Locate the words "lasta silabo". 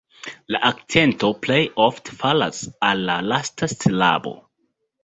3.35-4.37